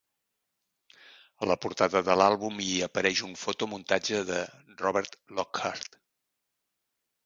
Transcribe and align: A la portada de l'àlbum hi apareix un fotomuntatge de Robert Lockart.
A 1.45 1.49
la 1.51 1.57
portada 1.65 2.01
de 2.09 2.17
l'àlbum 2.23 2.59
hi 2.65 2.71
apareix 2.89 3.23
un 3.31 3.37
fotomuntatge 3.45 4.25
de 4.35 4.43
Robert 4.85 5.23
Lockart. 5.41 6.05